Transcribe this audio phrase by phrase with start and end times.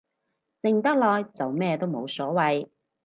[0.63, 2.69] 靜得耐就咩都冇所謂